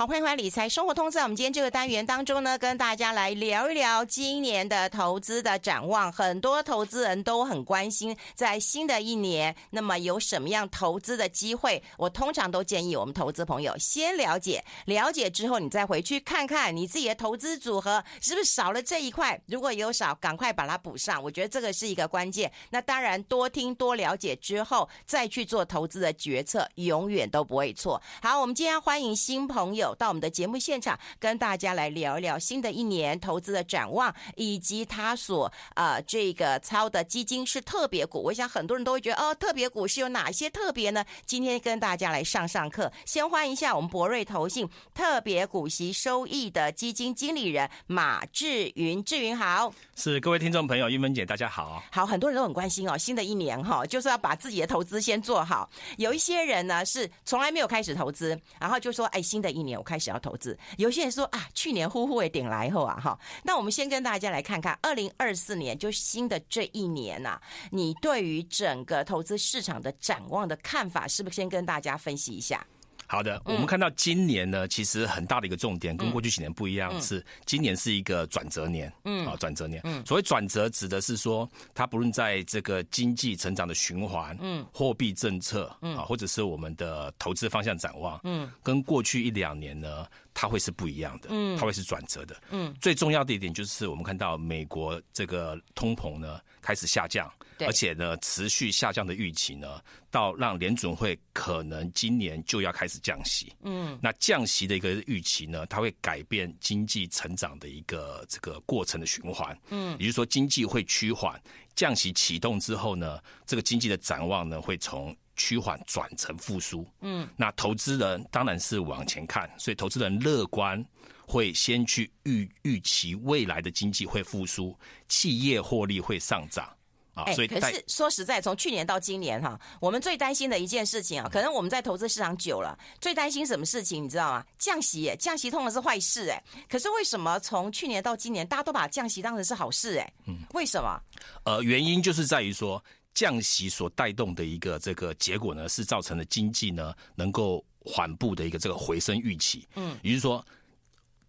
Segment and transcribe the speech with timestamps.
[0.00, 6.10] 好，欢迎回来理财生活通，在我们今天这个单元当中呢，跟大家来聊一聊今年的投资的展望。
[6.10, 11.82] 很多投资人都很关心，在新的一年，那么有什么样投资的机会？
[11.98, 19.38] 我通常都建议我们投资朋友先了解，了解之后你再回去看看你自己的投资组合是不是少了这一块。
[19.44, 21.22] 如果有少，赶快把它补上。
[21.22, 22.50] 我觉得这个是一个关键。
[22.70, 28.00] 那当然，多听多了解之后再去做投资的决策，永远都不会错。
[28.22, 29.89] 好，我们今天欢迎新朋友。
[29.94, 38.22] 到我们的节目现场，跟大家来聊一聊新的一年投资的展望，以及他所呃这个操的基金是特别股。
[38.22, 41.04] 我想很多人都会觉得哦，特别股是有哪些特别呢？
[41.24, 42.92] 今天跟大家来上上课。
[43.06, 51.82] 先欢迎一下我们博瑞投信特别股息收益的基金经理人马志云，志云好，是各位听众朋友，玉芬姐大家好。
[51.90, 55.70] 好，很多人都很关心哦，新的一年哈，就是要把自己的投资先做好。
[55.96, 59.79] 有一些人呢是从来没有开始投资，然后就说哎，新的一年。
[59.80, 72.66] 我开始要投资，有些人说啊，去年呼呼也顶来后啊，哈，那我们先跟大家来看看二零二四年，就新的这一年呐、啊，你对于整个投资市场的展望的看法，是不是先跟大家分析一下？
[73.10, 97.28] 好的，我们看到今年呢，其实很大的一个重点跟过去几年不一样，是今年是一个转折年，嗯，啊，转折年，嗯，所谓转折指的是说，它不论在这个经济成长的循环，嗯，货币政策，嗯，啊，或者是我们的投资方向展望，嗯，跟过去一两年呢，它会是不一样的，嗯，它会是转折的，嗯，最重要的一点就是我们看到美国这个通膨呢开始下降。
[97.66, 99.80] 而且呢，持续下降的预期呢，
[100.10, 103.52] 到让联准会可能今年就要开始降息。
[103.62, 109.58] 嗯，那降息的一个预期呢，它会改变经济成长的一个这个过程的循环。
[109.70, 111.40] 嗯，也就是说，经济会趋缓，
[111.74, 116.86] 降息启动之后呢，这个经济的展望呢，会从趋缓转成复苏。
[117.00, 120.84] 嗯，那投资人当然是往前看，所以投资人乐观，
[121.26, 126.68] 会先去预预期未来的经济会复苏，企业获利会上涨。
[127.14, 134.44] 哎，可是说实在，从去年到今年哈，我们最担心的一件事情啊，可能我们在投资市场久了，最担心什么事情，你知道吗？
[134.58, 141.00] 降息，降息通常是坏事，哎，可是为什么从去年到今年，大家都把降息当成是好事，哎，嗯，为什么？
[141.44, 142.82] 呃，原因就是在于说，
[143.12, 150.44] 降息所带动的一个这个结果呢，是造成了经济呢能够缓步的一个这个回升预期，嗯，也就是说。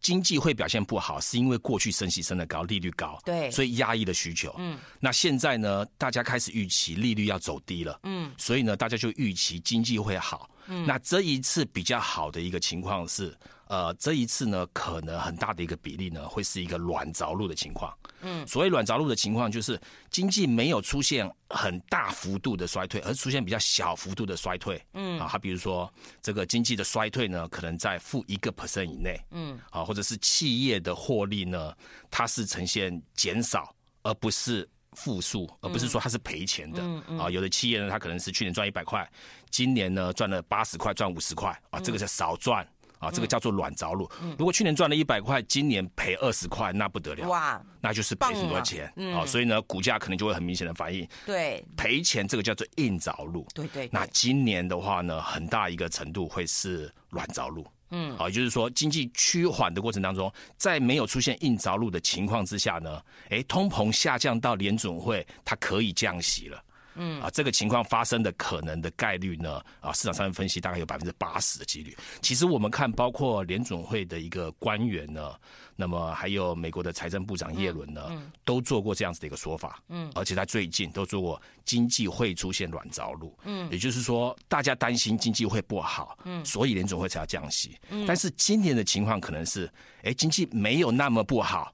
[0.01, 4.53] 经济会表现不好，是因为过去升息升得高，利率高，对，所以压抑了需求。
[4.57, 10.49] 嗯，那现在呢，大家开始预期利率要走低了，嗯，所以呢，大家就预期经济会好。
[10.71, 13.37] 嗯，那这一次比较好的一个情况是。
[13.67, 17.97] 呃，这一次呢，可能很大的一个比例呢，会是一个软着陆的情况。
[18.19, 24.77] 嗯，所谓软着陆的情况，就是经济没有出现很大幅度的衰退，而出现比较小幅度的衰退。
[24.93, 25.89] 嗯，啊，它比如说
[26.21, 29.17] 这个经济的衰退呢，可能在负一个 percent 以内。
[29.31, 31.73] 嗯，啊，或者是企业的获利呢，
[32.09, 36.81] 它是呈现减少，而不是负数，而不是说它是赔钱的。
[36.81, 37.19] 嗯嗯。
[37.19, 39.09] 啊，有的企业呢，它可能是去年赚一百块，
[39.49, 41.49] 今年呢赚了八十块，赚五十块。
[41.69, 42.67] 啊，这个叫少赚。
[42.99, 44.07] 啊，这个叫做软着陆。
[44.37, 47.27] 如果去年赚了一百块，今年赔二十块，那不得了。
[47.27, 48.85] 哇，那就是赔很多钱。
[49.15, 51.07] 啊，所以呢，股价可能就会很明显的反应。
[51.25, 53.43] 对，赔钱这个叫做硬着陆。
[53.55, 53.89] 对对。
[53.91, 57.65] 那今年的话呢，很大一个程度会是软着陆。
[57.91, 66.63] 嗯，好，也就是说，经济趋缓的过程当中，在没有出现硬着陆的情况之下呢，哎，通膨下降到联准会它可以降息了。
[66.95, 71.95] 嗯啊，这个情况发生的可能的概率呢，啊，市场上面分析大概有百分之八十的几率。
[72.21, 75.33] 其实我们看，包括联准会的一个官员呢，
[75.75, 79.81] 那么还有美国的财政部长耶伦呢，嗯嗯、都做过这样子的一个说法。
[79.89, 83.37] 嗯，而且他最近都做过经济会出现软着陆。
[83.43, 87.77] 嗯，也就是说，大家担心经济会不好，嗯，所以联准会才要降息。
[87.89, 89.71] 嗯，但是今年的情况可能是，
[90.03, 91.73] 哎，经济没有那么不好。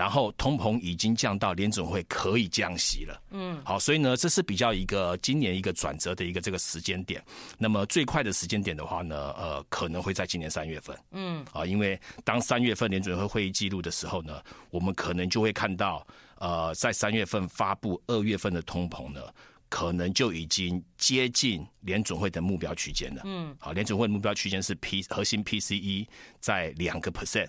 [0.00, 7.22] 然后通膨已经降到联准会可以降息了，嗯，好，所以呢，这是比较一个今年一个转折的一个这个时间点。
[7.58, 19.20] 那么最快的时间点的话呢，呃，可能会在今年三月份，嗯，啊，因为当三月份联准会会议记录的时候呢，我们可能就会看到，呃，在三月份发布二月份的通膨呢，
[19.68, 26.06] 可能就已经接近联准会的目标区间了，嗯，好，联准会的目标区间是 P 核心 PCE
[26.40, 27.48] 在两个 percent，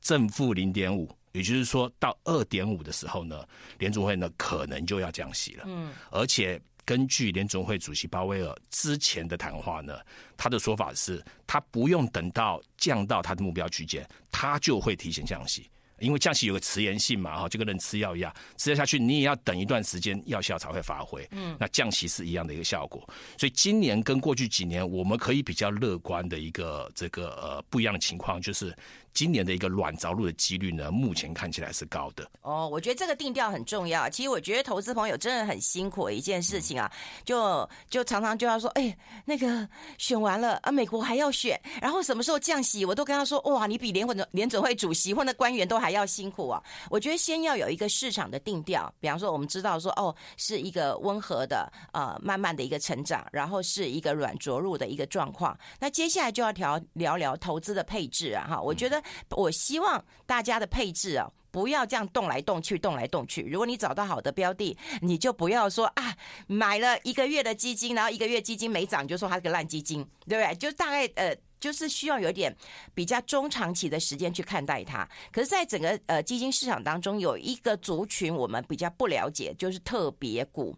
[0.00, 1.10] 正负零点五。
[1.32, 3.46] 也就是说到二点五的时候呢，
[3.78, 5.64] 联总会呢可能就要降息了。
[5.66, 9.98] 嗯，而且根据联总会主席鲍威尔之前的谈话呢，
[10.36, 15.70] 他的说法是，他不用等到降到他的目标区间，他就会提前降息。
[16.00, 21.28] 因为降息有个迟延性嘛，哈，就跟人吃药一样，吃药下去你也要等一段时间，药效才会发挥。
[21.30, 23.06] 嗯，那降息是一样的一个效果。
[23.36, 28.74] 所以今年跟过去几年，我们可以比较乐观的一个这个呃不一样的情况就是。
[29.12, 32.28] 今年的一个软着陆的几率呢，目前看起来是高的。
[32.42, 34.08] 哦，我觉得这个定调很重要。
[34.08, 36.90] 其实我觉得投资朋友真的很辛苦一件事情啊，
[37.24, 39.68] 就就常常就要说，哎，那个
[39.98, 46.62] 选完了啊，美国还要选，然后什么时候降息，我都跟他说，哇，你比联准联准会主席或那官员都还要辛苦啊。
[46.88, 55.58] 我觉得先要有一个市场的定调，比方说我们知道说，哦，是一个温和的呃慢慢的一个成长，然后是一个软着陆的一个状况。
[55.78, 58.99] 那接下来就要调聊聊投资的配置啊，哈，我觉得。
[59.30, 63.42] 我希望大家的配置啊，不要这样动来动去，动来动去。
[63.42, 66.16] 如果你找到好的标的，你就不要说啊，
[66.46, 70.54] 买了一个月的基金，然后一个月基金没涨，就说它是个烂基金，对不对？
[70.56, 72.56] 就大概呃，就是需要有点
[72.94, 75.08] 比较中长期的时间去看待它。
[75.32, 80.76] 可是，在整个呃基金市场当中，有一个族群我们比较不了解，就是特别股。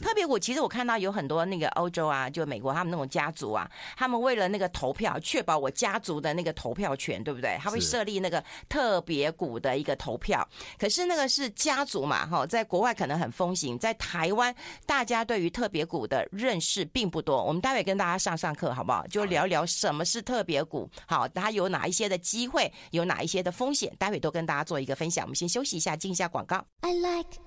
[0.00, 7.58] 特别股，其实我看到有很多那个欧洲啊，就美国他们那种家族啊，他们为了那个投票，确保我家族的那个投票权，对不对？
[7.60, 10.46] 他会设立那个特别股的一个投票。
[10.78, 14.54] 可是那个是家族嘛，哈，在国外可能很风行，在台湾
[14.86, 17.42] 大家对于特别股的认识并不多。
[17.42, 19.06] 我们待会跟大家上上课，好不好？
[19.06, 25.24] 就聊聊什么是特别股，好，它有哪一些的机会，有哪一些的风险，待会都跟大家做一个分享。
[25.24, 26.64] 我们先休息一下，进一下广告。
[26.80, 27.38] I like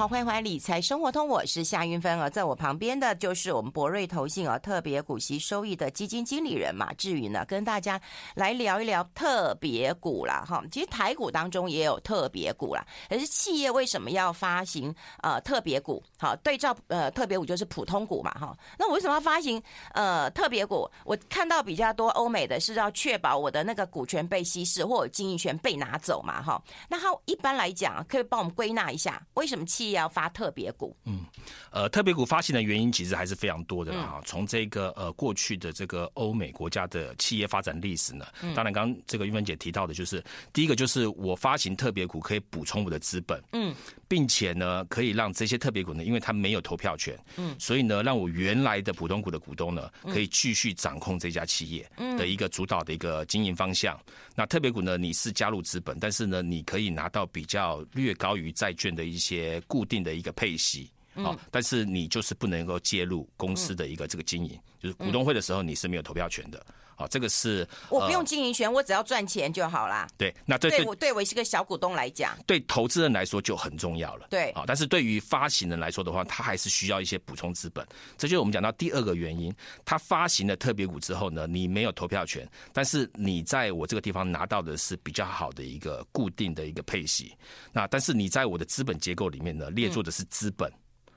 [0.00, 8.00] 好，欢迎回来理财生活通，我是夏云芬啊，在我旁边的就是我们博瑞投信啊特别股息收益的基金经理人马志云呢，跟大家
[8.34, 10.42] 来聊一聊特别股啦。
[10.48, 10.64] 哈。
[10.72, 16.02] 其实台股当中也有特别股啦，可是企业为什么要发行呃特别股？
[16.18, 18.56] 好，对照呃特别股就是普通股嘛哈。
[18.78, 19.62] 那我为什么要发行
[19.92, 20.90] 呃特别股？
[21.04, 26.58] 我看到比较多欧美的是要确保我的那个股权被稀释或者经营权被拿走嘛哈。
[26.88, 31.24] 那它一般来讲，可以帮我们归纳一下为什么企业要发特别股，嗯，
[31.70, 34.20] 呃，特别股发行的原因其实还是非常多的啊。
[34.24, 40.22] 从、嗯、这个呃过去的这个欧美国家的企业发展历史呢，嗯、当然刚刚这个玉芬姐提到的就是
[40.52, 43.74] 第一个就是我发行特别股可以补充我的资本，嗯，
[44.10, 53.96] 并且呢可以让这些特别股呢，因为它没有投票权，嗯，所以呢让我原来的普通股的股东呢可以继续掌控这家企业的一个主导的一个经营方向。
[54.08, 66.66] 嗯、那特别股呢，你是加入资本，但是呢你可以拿到比较略高于债券的一些固定的一个配息，好，但是你就是不能够介入公司的一个这个经营，就是股东会的时候你是没有投票权的，
[67.00, 70.06] 好，这个是我不用经营权，我只要赚钱就好啦。
[70.18, 74.26] 对，那对对我对我是个小股东来讲，对投资人来说就很重要了。
[74.28, 77.86] 对，啊，但是对于发行人来说的话，他还是需要一些补充资本。
[78.18, 79.50] 这就是我们讲到第二个原因，
[79.82, 87.34] 他发行了特别股之后呢，你没有投票权，但是你在我这个地方拿到的是比较好的一个固定的一个配息。
[87.72, 90.70] 那但是你在我的资本结构里面呢，列作的是资本。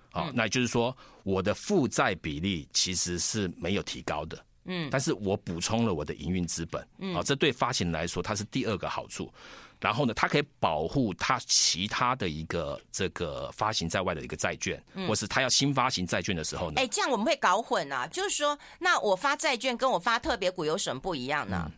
[0.10, 9.32] 好，那也就是说，我的负债比例其实是没有提高的，嗯，但是我补充了我的营运资本，嗯，啊，这对发行人来说，它是第二个好处。
[9.80, 21.70] 然后呢，它可以保护它其他的一个这个发行在外的一个债券，或是它要新发行债券的时候呢，哎，这样我们会搞混啊，就是说，那我发债券跟我发特别股有什么不一样呢？
[21.70, 21.72] 嗯，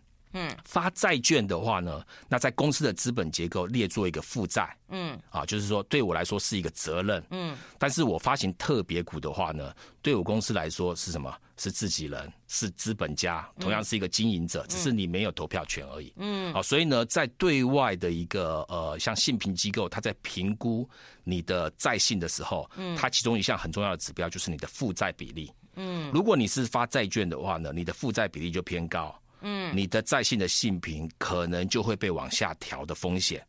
[0.66, 11.34] 发债券的话呢，那在公司的资本结构列作一个负债，嗯，啊，就是说对我来说是一个责任，嗯，但是我发行特别股的话呢，对我公司来说是什么？
[11.58, 20.86] 是自己人，是资本家，同样是一个经营者，只是你没有投票权而已，嗯，啊，所以呢，在对外的一个呃，像信评机构，他在评估
[21.24, 29.18] 你的债信的时候，嗯，它其中一项很重要的指标就是你的负债比例，嗯，如果你是发债券的话呢，你的负债比例就偏高。
[29.48, 33.46] 嗯，你的债信的信评可能就会被往下调的风险。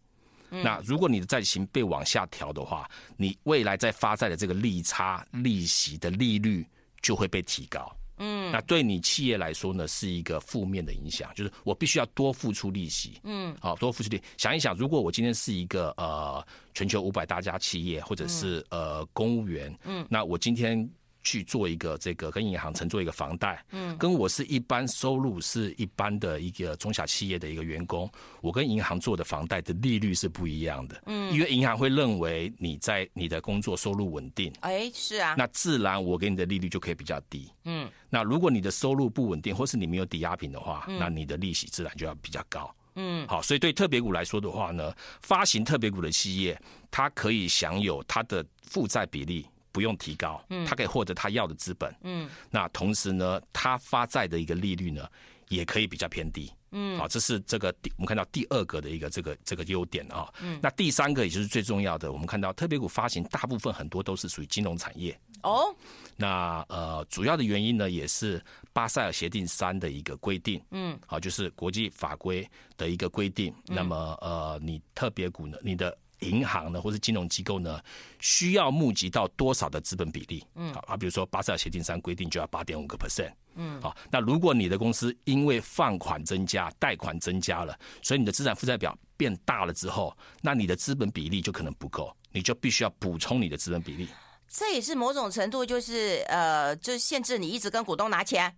[0.50, 2.86] 嗯，那如果你的债型被往下调的话，
[3.16, 6.64] 你未来在发债的这个利差利息的利率
[7.00, 7.90] 就会被提高。
[8.18, 13.18] 嗯，那对你企业来说呢，是一个负面的影响，就是我必须要多付出利息。
[13.24, 14.20] 嗯，好，多付出利。
[14.36, 20.86] 想一想，如果我今天是一个呃全球五百大家企业，或者是呃公务员，嗯，那我今天。
[21.26, 28.08] 去做一个这个跟银行承做一个房贷，嗯，跟我是一般收入是一般的一个中小企业的一个员工，
[28.40, 46.56] 我跟银行做的房贷的利率是不一样的，嗯，因为银行会认为你在你的工作收入稳定，哎，是啊，那自然我给你的利率就可以比较低，嗯，那如果你的收入不稳定，或是你没有抵押品的话，那你的利息自然就要比较高，嗯，好，所以对特别股来说的话呢，发行特别股的企业，
[46.88, 49.44] 它可以享有它的负债比例。
[49.76, 51.94] 不用提高，嗯他可以获得他要的资本。
[52.00, 55.06] 嗯，那同时呢，他发债的一个利率呢，
[55.48, 56.50] 也可以比较偏低。
[56.70, 60.32] 嗯，好，这是这个第我们看到第二个的一个这个这个优点啊。
[60.40, 65.14] 嗯，那第三个也就是最重要的，我们看到特别股发行大部分很多都是属于金融产业。
[65.42, 65.76] 哦，
[66.16, 68.42] 那呃主要的原因呢，也是
[68.72, 70.58] 巴塞尔协定三的一个规定。
[70.70, 73.54] 嗯，好，就是国际法规的一个规定。
[73.66, 75.94] 那么呃，你特别股呢，你的。
[76.20, 77.80] 银行呢，或是金融机构呢，
[78.20, 80.44] 需要募集到多少的资本比例？
[80.54, 83.32] 嗯，好，啊，比如说巴塞尔协定三规定就要八点五个 percent。
[83.54, 94.08] 嗯，好，那如果你的公司因为放款增加、贷款增加了，所以你的资产负债表变大了之后，那你的资本比例就可能不够，你就必须要补充你的资本比例。
[94.48, 98.54] 这也是某种程度就是呃，就是限制你一直跟股东拿钱，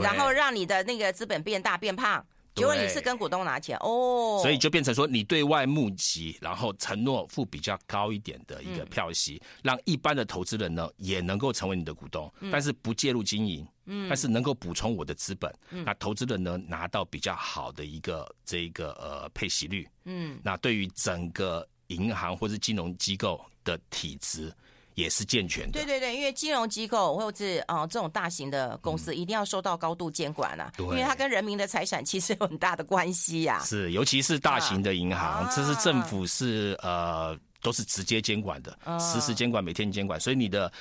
[0.00, 2.24] 然后让你的那个资本变大变胖。
[2.54, 24.52] 结果你是跟股东拿钱哦，所以就变成说你对外募集，然后承诺付比较高一点的一个票息，嗯、让一般的投资人呢也能够成为你的股东，嗯、但是不介入经营，嗯，但是能够补充我的资本，嗯，那投资人呢拿到比较好的一个这一个呃配息率，嗯，那对于整个银行或是金融机构的体质。
[24.94, 25.72] 也是健全的。
[25.72, 33.64] 对对对，因为金融机构或者是啊、呃、这种大型的公司，一定要受到高度监管啊，嗯、因为它跟人民的财产其实有很大的关系呀、啊。
[33.64, 40.72] 是，尤其是大型的银行，啊、这是政府是呃都是直接监管的，啊、实时监管，每天监管，所以你的。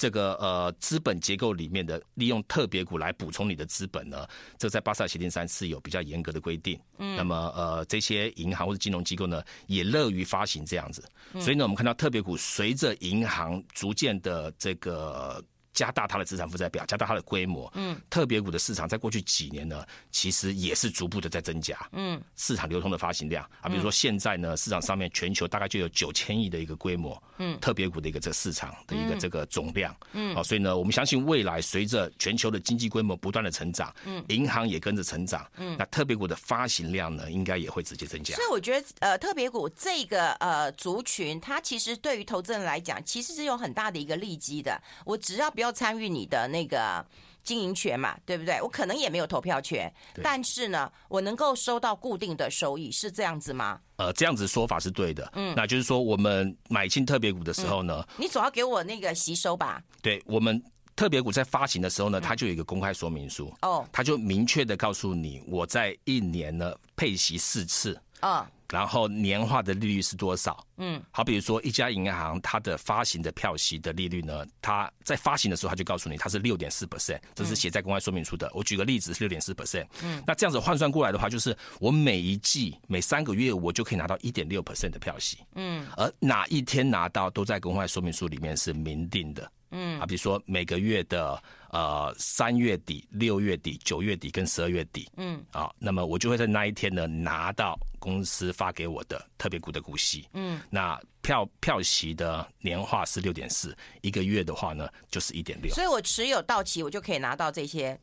[0.00, 4.26] 这个呃资本结构里面的利用特别股来补充你的资本呢，
[4.56, 6.80] 这在巴塞尔协定三是有比较严格的规定。
[6.96, 11.04] 嗯，那么呃这些银行或者金融机构呢，也乐于发行这样子。
[11.38, 15.44] 所以呢，我们看到特别股随着银行逐渐的这个。
[15.80, 17.72] 加大它的资产负债表，加大它的规模。
[17.74, 21.74] 嗯，特别股的市场在过去几年呢，其实也是逐步的在增加。
[21.92, 27.20] 嗯，市场流通的发行量啊，比如说现在呢，市场上面全球大概就有九千亿的一个规模。
[27.38, 29.96] 嗯，特别股的一个这个市场的一个这个总量。
[30.12, 35.50] 嗯，好，所以呢，我们相信未来随着全球的经济规模不断的成长，嗯，银行也跟着成长。
[35.56, 38.34] 嗯，那特别股的发行量呢，应该也会直接增加。
[38.34, 44.78] 所以我觉得，呃，特别股这个呃族群，它其实对于投资人来讲，其实是有很大的一个利基的。
[45.06, 45.50] 我只要。
[45.50, 47.04] 不要参与你的那个
[47.42, 48.60] 经营权嘛，对不对？
[48.60, 53.80] 我可能也没有投票权，但是呢，我能够收到固定的收益，是这样子吗？
[53.96, 55.30] 呃，这样子说法是对的。
[55.34, 59.82] 嗯，那就是说，我们买进特别股的时候呢，嗯、你总要给我那个吸收吧？
[60.02, 60.62] 对，我们
[60.94, 63.52] 特别股在发行的时候呢，它就有一个公开说明书。
[63.62, 68.00] 哦，它就明确的告诉你，我在一年呢配息四次。
[68.22, 68.46] 哦。
[68.70, 70.64] 然后年化的利率是多少？
[70.76, 78.46] 嗯，好，比如说一家银行，它的发行的票息的利率呢，它在发行的时候，它就告诉你它是六点四 percent，这是写在公开说明书的。
[78.48, 91.42] 嗯、我举个例子是六点四 percent，嗯，那这样子换算过来的话，就是我每一季每三个月我就可以拿到一点六 percent 的票息，嗯，而哪一天拿到都在公开说明书里面是明定的，嗯，啊，比如说每个月的。
[91.72, 107.96] 呃，三月底、六月底、九月底跟十二月底，嗯，啊，那么我就会在那一天呢拿到公司发给我的特别股的股息，嗯，那票票息的年化是六点四，一个月的话呢就是一点六，所以我持有到期，我就可以拿到这些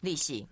[0.00, 0.44] 利息。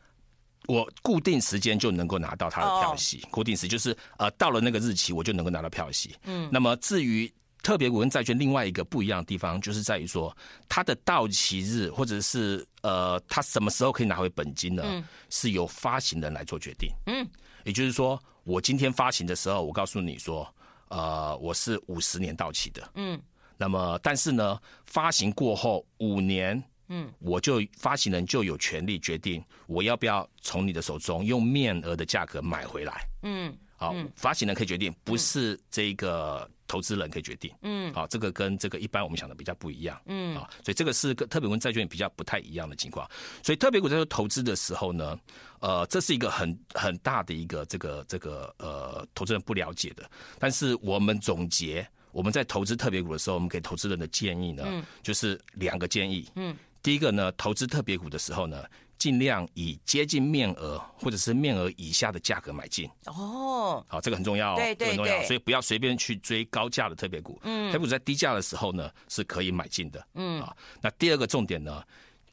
[0.69, 7.29] 我固定时间就能够拿到他的票息，哦、固定时就是呃到了那个日期我就能够拿到票息，嗯，那么至于。
[7.63, 10.35] 特别股跟债券另外一个不一样的地方，就是在于说
[10.69, 14.83] 它的到期日，或者是呃，它什么时候可以拿回本金呢？
[14.87, 16.91] 嗯、是由发行人来做决定。
[17.07, 17.27] 嗯，
[17.65, 20.55] 也就是说，我今天发行的时候，我告诉你说，
[20.89, 22.91] 呃，我是五十年到期的。
[22.95, 23.21] 嗯，
[23.59, 33.07] 那么但是呢，发行过后五年，嗯，我就发行人就有权利决定我要不要从你的手中用面额的价格买回来。
[33.23, 36.51] 嗯，好，发行人可以决定，不是这个。
[36.71, 43.11] 投资人可以决定，嗯，好，这个跟这个一般我们想的比较不一样，嗯，啊，所以这个是跟特别股债券比较不太一样的情况。
[43.43, 45.19] 所以特别股在做投资的时候呢，
[45.59, 50.09] 呃，这是一个很很大的一个这个这个呃投资人不了解的。
[50.39, 58.65] 但是我们总结我们在投资特别股的时候，我们给投资人的建议呢，嗯，就是两个建议，嗯，第一个呢，投资特别股的时候呢。
[59.01, 67.41] 尽量以接近面额或者是面额以下的价格买进哦，好，这个很重要，对对对，很重要，所以不要随便去追高价的特别股。
[67.43, 70.07] 嗯，特别股在低价的时候呢，是可以买进的。
[70.15, 71.83] 嗯，啊，那第二个重点呢，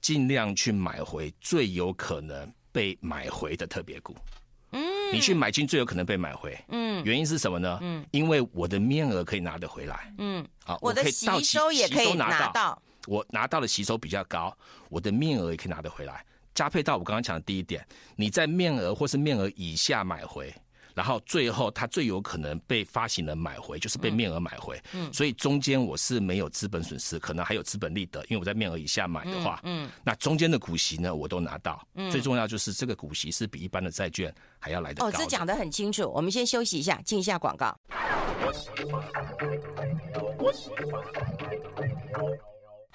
[0.01, 4.13] 尽量去买回最有可能被买回的特别股。
[4.73, 4.83] 嗯，
[5.13, 6.53] 你去买进最有可能被买回。
[6.67, 7.79] 嗯，原因是什么呢？
[7.81, 10.13] 嗯，因为我的面额可以拿得回来。
[10.17, 14.53] 嗯，好，我的吸收也可以拿到，我拿到的吸收比较高，
[14.89, 16.25] 我的面额也可以拿得回来。
[16.57, 17.85] 加配到我刚刚讲的第一点，
[18.15, 20.51] 你在面额或是面额以下买回，
[20.95, 24.81] 然后最后它最有可能被发行人买回，就是被面额买回。
[24.91, 31.79] 嗯，所以中间我是没有资本损失，可能还有资本利得，因为我在面额以下买的话，嗯，那中间的股息呢，我都拿到。
[31.93, 35.09] 嗯，最重要就是这个股息是比一般的债券还要来得高。
[35.09, 36.11] 哦，这讲得很清楚。
[36.11, 37.79] 我们先休息一下，进一下广告。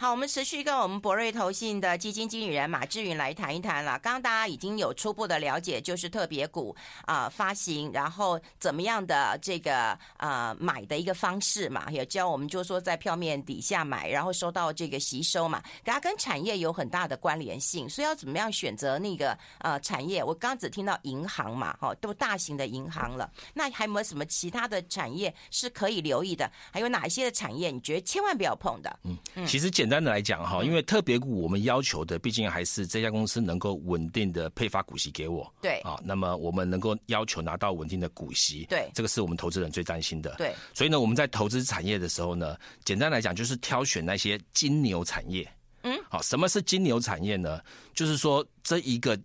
[0.03, 3.97] 好，我们持续跟我们博瑞投信的基金经理人马志云来谈一谈了。
[4.01, 20.25] 刚刚大家已经有初步的了解，就是特别股啊、呃、发行，然后怎么样的这个啊、呃、买的一个方式嘛，也教我们就说在票面底下买，然后收到这个吸收嘛，它跟产业有很大的关联性，所以要怎么样选择那个呃产业？
[20.25, 26.51] 我刚刚只听到银行嘛，哈，都大型的银行了，那还有没有什么其他的产业是可以留意的？
[26.73, 28.99] 还有哪一些的产业你觉得千万不要碰的？
[29.05, 30.03] 嗯，其实简单。
[30.03, 35.53] 简单的来讲哈，因为特别股我们要求的毕竟还是这家公司能够稳定的配发股息给我。
[35.61, 38.65] 对啊，那么我们能够要求拿到稳定的股息。
[38.71, 40.35] 对，这个是我们投资人最担心的。
[40.39, 42.57] 对，所以呢，我们在投资产业的时候呢，
[42.87, 45.47] 简单来讲就是挑选那些金牛产业。
[45.83, 47.61] 嗯，好，什么是金牛产业呢？
[47.93, 49.19] 就是说这一个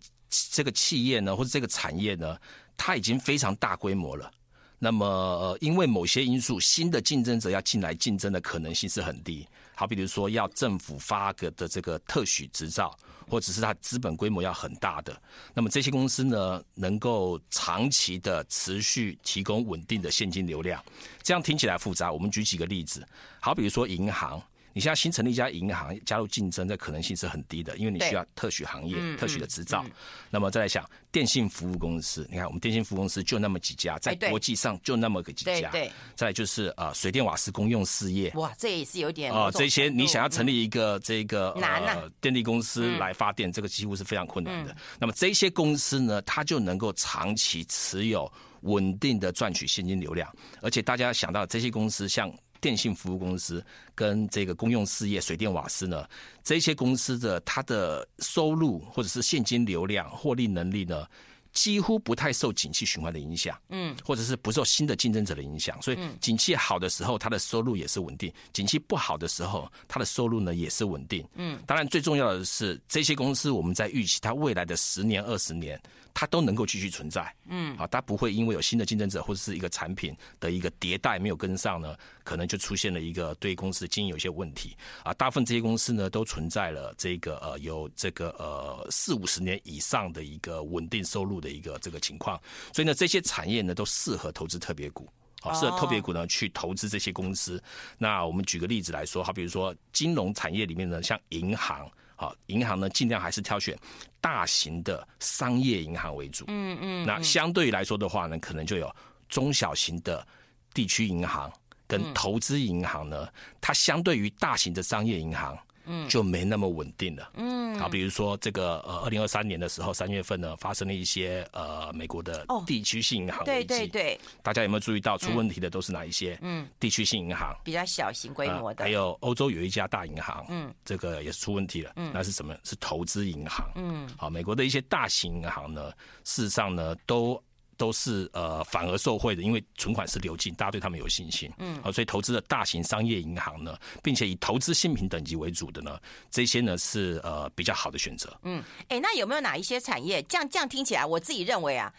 [0.50, 2.36] 这个企业呢，或者这个产业呢，
[2.76, 4.30] 它已经非常大规模了。
[4.78, 9.48] 那么，呃，因为某些因素，新的竞争者要进来竞争的可能性是很低。
[9.78, 15.22] 好，比如说要政府发个的这个特许执照，或者是它资本规模要很大的，
[15.54, 20.84] 那么这些公司呢，能够长期的持续提供稳定的现金流量。
[21.22, 23.06] 这样听起来复杂，我们举几个例子。
[23.38, 24.42] 好，比如说银行。
[24.72, 29.84] 你现在新成立一家银行，加入竞争，这可能性是很低的，因为你需要特许行业、特许的执照。
[30.30, 35.70] 那么再来想电信服务公司，你看我们电信服务公司就那么几家，在国际上就那么个几家。
[35.70, 38.30] 对，再来就是呃水电瓦斯公用事业。
[38.34, 44.76] 哇，这也是有点啊，这些你想要成立一个这个呃电力公司来发电，这个几乎是非常困难的。
[45.00, 52.32] 那么这些公司呢，它就能够长期持有稳定的赚取现金流量，而且大家想到这些公司像。
[52.60, 56.08] 电信服务公司跟这个公用事业、水电瓦斯呢，
[56.42, 61.06] 这些公司的它的收入或者是现金流量、获利能力呢，
[61.52, 71.26] 几乎不太受景气循环的影响，嗯，或者是不受新的竞争者的影响，所以景气好的时候，它的收入也是稳定；景气不好的时候，它的收入呢也是稳定。
[71.34, 75.80] 嗯，当然最重要的是，这些公司我们在预期它未来的十年、二十年。
[76.12, 85.14] 它都能够继续存在，嗯，啊，它不会因为有新的竞争者或者是一个产品的一个迭代没有跟上呢，可能就出现了一个对公司的经营有一些问题啊。
[85.14, 92.40] 大部分这些公司呢，都存在了这个呃有这个呃四五十年以上的一个稳定收入的一个这个情况，
[92.72, 95.08] 所以呢，这些产业呢都适合投资特别股，
[95.40, 97.62] 好，适合特别股呢去投资这些公司。
[97.96, 101.88] 那我们举个例子来说，好，比如说金融产业里面呢，像银行。
[102.20, 103.78] 好，银行呢，尽量还是挑选
[104.20, 106.44] 大型的商业银行为主。
[106.48, 107.06] 嗯嗯。
[107.06, 108.92] 那相对于来说的话呢，可能就有
[109.28, 110.26] 中小型的
[110.74, 111.48] 地区银行
[111.86, 113.28] 跟投资银行呢，
[113.60, 115.56] 它相对于大型的商业银行。
[115.88, 117.30] 嗯，就没那么稳定了。
[117.34, 123.66] 嗯，好，比如说这个呃，二零二三年的时候，三月份呢，发生了一些呃，美国的地区性银行危机。
[123.66, 126.38] 对对对，大家有没有注意到出问题的都是哪一些？
[126.42, 131.92] 嗯，地区性银行比较小型规模的，还有欧洲有一家大银行，嗯，这个也是出问题了。
[131.96, 132.54] 嗯，那是什么？
[132.64, 133.66] 是投资银行。
[133.74, 135.90] 嗯，好，美国的一些大型银行呢，
[136.24, 137.42] 事实上呢都。
[137.78, 141.50] 都是呃反而受惠的，因为存款是流进，大家对他们有信心。
[141.58, 145.98] 嗯，好，所以投资的大型商业银行呢，并且以投资新品等级为主的呢，
[146.30, 148.36] 这些呢是呃比较好的选择。
[148.42, 150.20] 嗯，哎、欸，那有没有哪一些产业？
[150.24, 151.90] 这样这样听起来，我自己认为啊，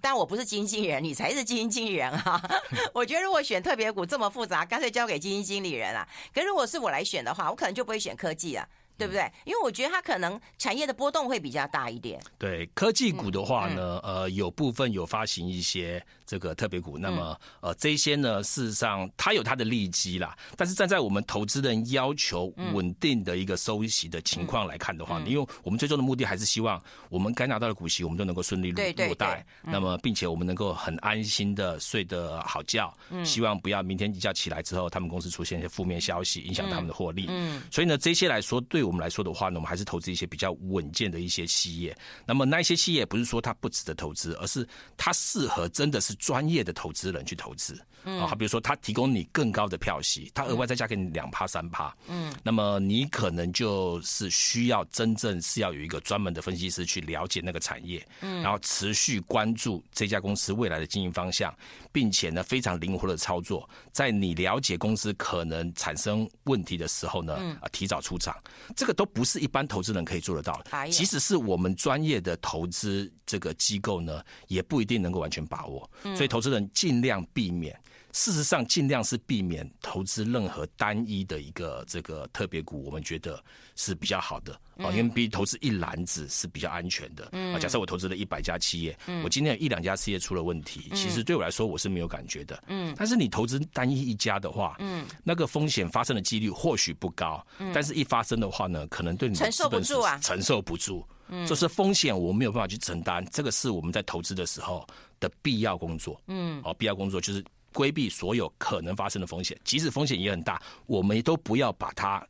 [0.00, 2.42] 但我不是基金经理人，你才是基金经理人啊。
[2.92, 6.06] 我觉得如果选特别股这么复杂，干脆交给基金经理人啊。
[6.34, 8.66] 可如果是我来选的话，我可能就不会选科技啊。
[9.00, 9.32] 对不对？
[9.44, 12.20] 因为我觉得它可能产业的波动会比较大一点。
[12.38, 16.96] 对科技股的话呢，呃，有部分有发行一些这个特别股。
[16.98, 20.36] 嗯、那么，呃，这些呢，事实上它有它的利基啦。
[20.56, 29.44] 但是站在我们投资人要求稳定的一个收息的情况来看的话，因为我们最终的目的还是希望我们该拿到的股息我们都能够顺利落落袋。
[29.64, 32.94] 嗯、那么，并且我们能够很安心的睡得好觉。
[33.08, 37.30] 嗯、希望不要明天一觉起来之后，他们公司出现一些负面消息，影响他们的获利。
[37.72, 38.90] 所以呢，这些来说对我。
[38.90, 41.96] 我们来说的话呢，我们还是投资一些比较稳健的一些企业。
[42.26, 44.66] 那么那些企业不是说它不值得投资，而是
[44.96, 47.76] 它适合真的是专业的投资人去投资。
[48.04, 51.94] 嗯，好，比如说他提供你更高的票息，他额外再加给你两趴三趴。
[52.08, 61.54] 嗯，那么你可能就是需要真正是要有一个专门的分析师去了解那个产业，嗯，然后持续关注这家公司未来的经营方向，
[61.92, 68.34] 并且呢非常灵活的操作，在你了解公司可能产生问题的时候呢，啊提早出场。
[68.74, 75.90] 这个都不是一般投资人可以做得到的，即使是我们专业的投资这个机构呢，也不一定能够完全把握。
[76.14, 77.78] 所以投资人尽量避免。
[78.12, 83.40] 事实上，尽量是避免投资任何单一的一个这个特别股，我们觉得
[83.76, 87.56] 是比较好的啊，因为比投资一篮子是比较安全的啊。
[87.56, 92.60] 假设我投资了一百家企业，我今天有一两家企业出了问题，其实对我来说我是没有感觉的。
[92.66, 101.06] 嗯，但是你投资单一一家的话，嗯，那个风险发生的几率或许不高，但是一发生的话呢，可能对你承受不住啊，承受不住。
[101.30, 104.86] 嗯，就是风险我没有办法去承担，这个是我们在投资的时候
[105.18, 106.20] 的必要工作。
[106.26, 107.44] 嗯，哦，必要工作就是。
[107.72, 112.26] 规避所有可能发生的风险，即使风险也很大，我们都不要把它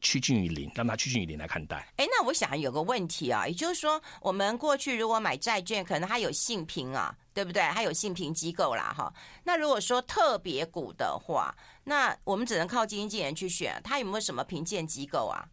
[0.00, 1.92] 趋近于零，让它趋近于零来看待。
[1.96, 7.60] 哎，那我想有个问题啊，也就是说，我们过去如果买债券，可能它有信评啊，对不对？
[7.72, 9.12] 它有信评机构啦，哈。
[9.42, 15.44] 那如果说特别股的话，那我们只能靠经纪人去选，它有没有什么评鉴机构啊？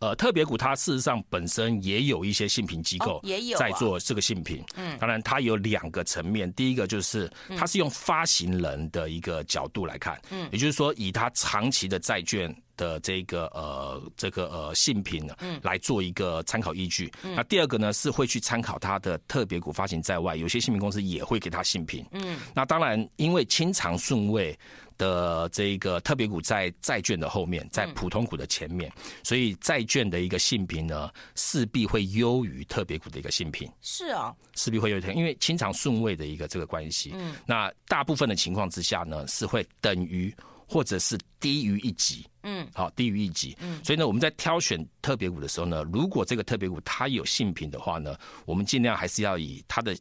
[0.00, 4.64] 呃，特别股它事实上本身也有一些信评机构也有在做这个信评。
[4.76, 15.28] 嗯，当然它有两个层面，第一个就是它是用发行人的一个角度来看，嗯，也就是说以它长期的债券的这个呃这个呃信评
[15.62, 17.12] 来做一个参考依据。
[17.22, 22.06] 那第二个呢是会去参考它的特别股发行在外，有些信评公司也会给它信评。
[22.12, 24.56] 嗯，那当然因为清偿顺位。
[24.98, 33.70] 的这一个特别股在债券的后面，在普通股的前面，嗯、所以债券的一个信评呢，势必会优于特别股的一个信评。
[33.80, 37.12] 是啊、哦，势必会优于，因为清偿顺位的一个这个关系。
[37.14, 40.34] 嗯，那大部分的情况之下呢，是会等于
[40.66, 42.26] 或者是低于一级。
[42.42, 43.56] 嗯，好，低于一级。
[43.60, 49.96] 嗯，所以呢，我们在挑选特别股的时候呢，如果这个特别股它有性评的话呢，我们尽量还是要以它的。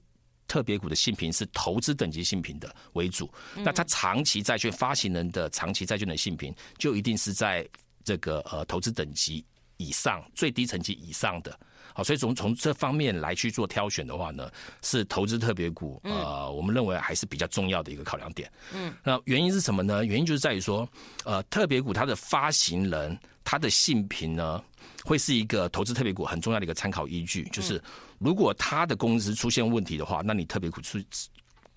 [0.47, 7.67] 特别股的信评是投资等级信评的为主，那它长期债券发行人的长期债券的信评就一定是在
[8.03, 9.45] 这个呃投资等级
[9.77, 11.59] 以上，最低层级以上的。
[11.93, 14.51] 好，所以从从这方面来去做挑选的话呢，
[14.83, 18.51] 是投资特别股呃，我们认为还是比较重要的一个考量点。
[18.71, 20.05] 嗯，那原因是什么呢？
[20.05, 20.87] 原因就是在于说，
[21.25, 24.63] 呃，特别股它的发行人它的信评呢，
[25.03, 27.81] 会是一个投资特别股很重要的一个参考依据，就是。
[28.19, 30.99] 如果他的公司出现问题的话，那你特别股出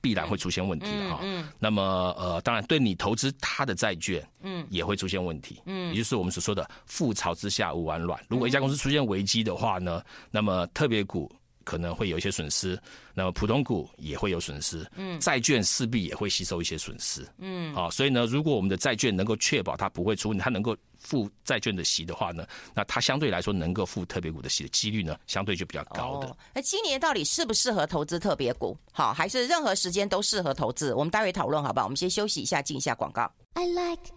[0.00, 1.20] 必然会出现问题的哈。
[1.22, 1.83] 嗯，那么
[2.18, 5.61] 呃，当然对你投资他的债券，嗯，也会出现问题。
[5.66, 8.18] 嗯，也就是我们所说的“覆巢之下无完卵”。
[8.31, 11.31] 如果一家公司出现危机的话呢，那么特别股
[11.70, 12.76] 可能会有一些损失，
[13.14, 14.85] 那么普通股也会有损失。
[14.96, 17.24] 嗯，债券势必也会吸收一些损失。
[17.38, 20.76] 嗯，好，所以呢，如果我们的债券能够确保它不会出问题，它能够。
[21.02, 26.37] 付债券的息的话呢，那它相对来说能够付特别股的息的几率呢，相对就比较高的。
[26.52, 28.76] 那、哦、今年到底适不适合投资特别股？
[28.92, 30.92] 好，还是任何时间都适合投资？
[30.92, 31.87] 我们待会讨论好不好？
[31.87, 33.33] 我们先休息一下，进一下广告。
[33.54, 34.12] I like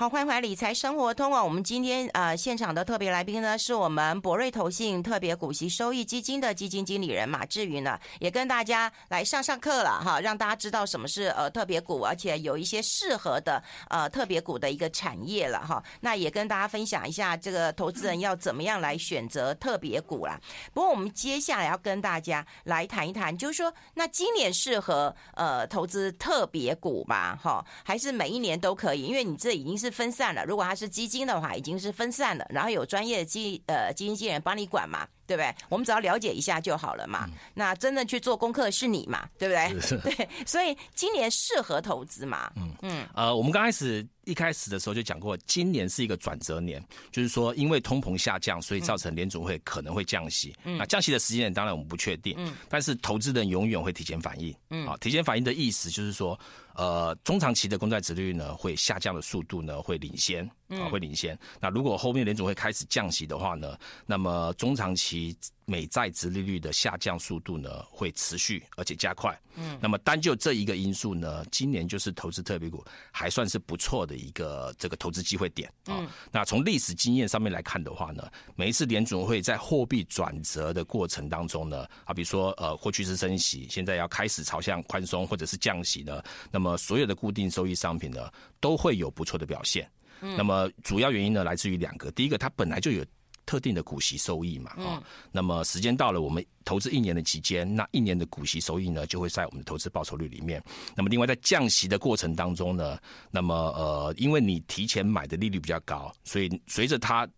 [0.00, 1.44] 好，欢迎回来理财生活通啊！
[1.44, 15.84] 我们今天呃现场的特别来宾呢，是我们博瑞投信特别股息收益基金的基金经理人马志云呢，也跟大家来上上课了哈，让大家知道什么是呃特别股，而且有一些适合的呃特别股的一个产业了哈。
[16.00, 20.40] 那也跟大家分享一下这个投资人要怎么样来选择特别股啦。
[20.72, 27.38] 不过我们接下来要跟大家来谈一谈，就是说那今年适合呃投资特别股吧？
[27.38, 29.02] 哈，还是每一年都可以？
[29.02, 29.89] 因为你这已经是。
[29.90, 35.54] 分散了，如果它是基金的话，已经是分散了，然后有专业的基呃基金经理人帮你管嘛，对不对？
[35.68, 37.26] 我们只要了解一下就好了嘛。
[37.28, 40.00] 嗯、那真的去做功课是你嘛，对不对？
[40.14, 42.52] 对，所以今年适合投资嘛。
[42.56, 44.06] 嗯嗯，呃，我们刚开始。
[44.24, 50.54] 一开始的时候就讲过，今年是一个转折年，就是说因为通膨下降，所以造成联总会可能会降息。
[50.62, 52.34] 嗯，那降息的时间点当然我们不确定。
[52.36, 54.54] 嗯，但是投资人永远会提前反应。
[54.68, 56.38] 嗯，啊，提前反应的意思就是说，
[56.80, 61.36] 呃，中长期的公债值率呢会下降的速度呢会领先，啊，会领先。
[61.60, 69.36] 那如果后面联总会开始降息的话呢，那么中长期美债殖利率的下降速度呢会持续而且加快。
[69.56, 74.20] 嗯，那么单就这一个因素呢，今年就是投资特别股还算是不错的。
[74.20, 88.30] 一个这个投资机会点啊，嗯、那从历史经验上面来看的话呢，每一次联总会在货币转折的过程当中呢，啊，比如说呃过去是升息，现在要开始朝向宽松或者是降息呢，那么所有的固定收益商品呢
[88.60, 89.90] 都会有不错的表现。
[90.20, 93.04] 嗯、那么主要原因呢来自于两个，第一个它本来就有。
[93.46, 95.02] 特定的股息收益嘛，啊，
[95.32, 100.62] 那么时间到了，我们投资一年的期间，那一年的股息收益呢，就会在我们的投资报酬率里面。
[100.94, 102.96] 那么另外在降息的过程当中呢，
[103.28, 107.28] 那么呃，因为你提前买的利率比较高，所以随着它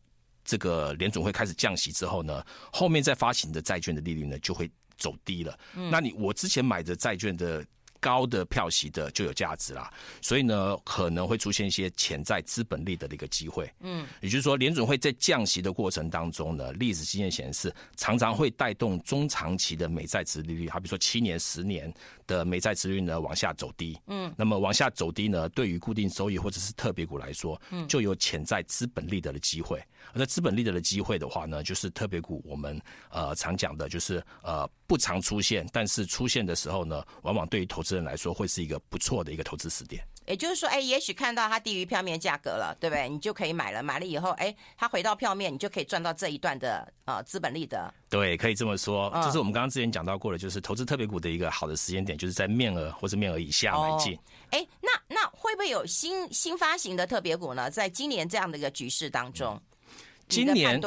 [0.44, 5.58] 这个联总会开始降息之后呢，后面再发行的债券的利率呢就会走低了。
[5.90, 7.64] 那你我之前买的债券的
[8.02, 9.88] 高的票息的就有价值啦。
[10.20, 13.72] 所以呢，可能会出现一些潜在资本利得的一个机会。
[13.80, 21.92] 嗯，也就是说，联准会在降息的过程当中呢，历史经验显示，常常会带动中长期的美债殖利率，好比说七年、十年
[22.26, 23.96] 的美债殖利率呢往下走低。
[24.08, 29.80] 嗯，那么往下走低呢，对于固定收益或者是特别股来说，嗯，就有潜在资本利得的机会。
[30.12, 40.04] 而在资本利得的机会的话呢，就是特别股我们呃常讲的，就是呃不常出现，但是出现的时候呢，往往对于投资人来说会是一个不错的一个投资时点。
[40.24, 43.08] 也就是说，哎，也许看到它低于票面价格了，对不对？
[43.08, 47.92] 你就可以买了，买了以后，哎，它回到票面，你就可以赚到这一段的呃资本利得。
[48.08, 54.16] 对，可以这么说，这、嗯、是我们刚刚之前讲到过的，就是投资特别股的一个好的时间点，就是在面额或者面额以下买进。
[54.50, 57.68] 哎、哦，那那会不会有新新发行的特别股呢？
[57.68, 59.54] 在今年这样的一个局势当中？
[59.54, 59.60] 嗯
[60.32, 60.80] 今年，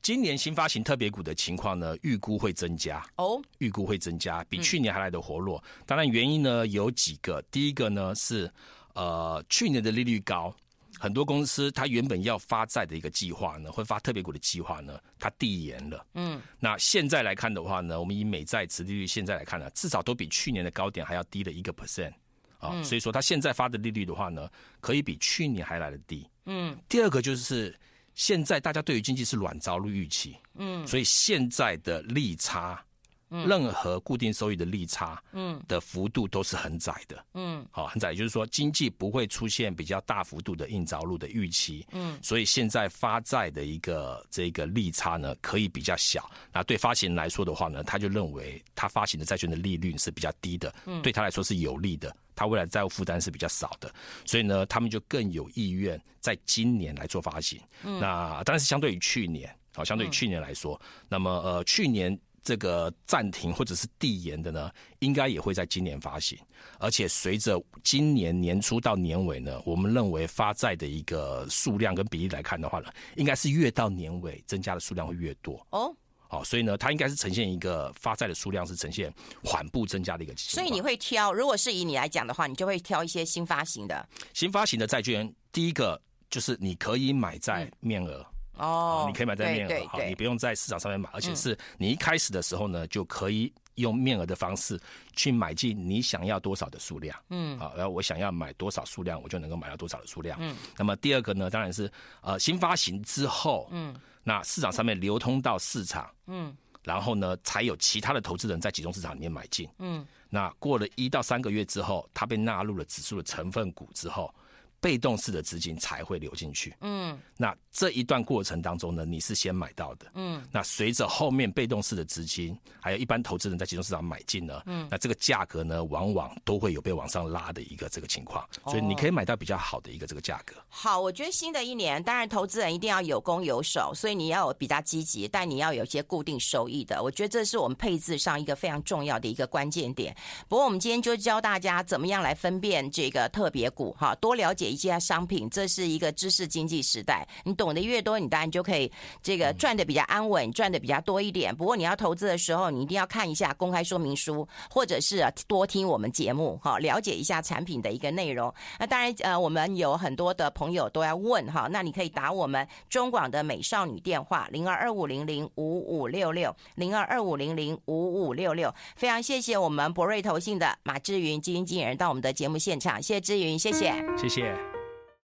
[0.00, 5.62] 今年新发行特别股的情况呢，预估会增加哦，预估会增加，比去年还来的活络。
[5.84, 8.48] 当然，原因呢有几个，第一个呢是
[8.94, 10.54] 呃去年的利率高，
[11.00, 16.06] 很多公司它原本要发债的一个计划呢，会发特别股的计划呢，它递延了。
[16.14, 22.12] 嗯，那现在来看的话呢，我们以美债持利率现在来看呢，至少都比去年的高点还要低了一个 percent
[22.58, 24.48] 啊，所以说它现在发的利率的话呢，
[24.80, 26.24] 可以比去年还来的低。
[26.46, 27.76] 嗯，第二个就是。
[28.18, 32.84] 现在大家对于经济是软着陆预期，嗯，所以现在的利差，嗯，
[33.28, 46.30] 任何固定收益的利差，嗯，的幅度都是很窄的，嗯，好，很窄，也就是说经济不会出现比较大幅度的硬着陆的预期，嗯，所以现在发债的一个这个利差呢，可以比较小。
[46.52, 52.14] 那对发行人来说的话呢，他就认为他发行的债券的利率是比较低的，嗯，对他来说是有利的。
[52.34, 53.92] 他未来债务负担是比较少的，
[54.24, 57.60] 所以呢，他们就更有意愿在今年来做发行。
[57.82, 62.16] 嗯、那当然是相对于去年，好，相对于去年来说，嗯、那么呃，去年
[62.48, 66.38] 这个暂停或者是递延的呢，应该也会在今年发行。
[66.78, 75.62] 而且随着今年年初到年尾呢，我们认为发债的一个数量跟比例来看的话呢，应该是越到年尾增加的数量会越多。
[75.72, 75.94] 哦。
[76.26, 79.12] 好，所以呢，它应该是呈现一个发债的数量是呈现
[79.44, 80.54] 缓步增加的一个情况。
[80.54, 84.08] 所以你会挑，如果是以你来讲的话，你就会挑一些新发行的。
[84.32, 94.78] 新发行的债券，第一个就是你可以买在面额、嗯、哦，你可以买在面额，好，你不用在市场上面买，而且是你一开始的时候呢，就可以用面额的方式
[95.14, 97.18] 去买进你想要多少的数量。
[97.30, 100.38] 嗯，好，然后我想要买多少数量，我就能够买到多少的数量。
[100.40, 101.90] 嗯，那么第二个呢，当然是
[102.20, 103.94] 呃新发行之后，嗯。
[104.24, 114.34] 那市场上面流通到市场，嗯，然后呢，才有其他的投资人在集中市场里面买进，嗯，那过了一到三个月之后，它被纳入了指数的成分股之后。
[114.80, 130.54] 被动式的资金才会流进去，嗯，那这一段过程当中呢，你是先买到的，嗯，那随着后面被动式的资金，还有一般投资人在集中市场买进呢，嗯，那这个价格呢，往往都会有被往上拉的一个这个情况，所以你可以买到比较好的一个这个价格。
[130.68, 140.16] 好，我觉得新的一年，当然投资人一定要有攻有守，所以你要有比较积极，但你要有一些固定收益的，我觉得这是我们配置上一个非常重要的一个关键点。
[140.48, 144.67] 不过我们今天就教大家怎么样来分辨这个特别股，哈，多了解。
[144.68, 147.26] 一些商品，这是一个知识经济时代。
[147.44, 148.90] 你懂得越多，你当然就可以
[149.22, 151.54] 这个赚的比较安稳，赚的比较多一点。
[151.54, 158.52] 不过你要投资的时候，你一定要看一下公开说明书，或者是多听我们节目，哈，了解一下产品的一个内容。
[158.78, 168.74] 那当然，呃，我们有很多的朋友都要问，哈，那你可以打我们中广的美少女电话零二二五零零五五六六零二二五零零五五六六。
[168.96, 174.57] 非常谢谢我们博瑞投信的马志云基金经理人到我们的节目现场，谢谢志云，谢谢，谢谢。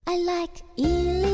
[0.07, 1.34] I like